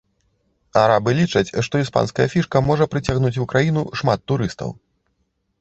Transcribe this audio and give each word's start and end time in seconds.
Арабы 0.83 1.11
лічаць, 1.19 1.53
што 1.67 1.81
іспанская 1.83 2.27
фішка 2.33 2.63
можа 2.71 2.87
прыцягнуць 2.95 3.35
у 3.45 3.47
краіну 3.53 3.81
шмат 4.03 4.19
турыстаў. 4.33 4.69